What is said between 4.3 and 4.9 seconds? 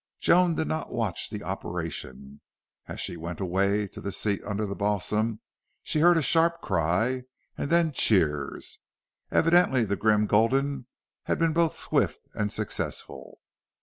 under the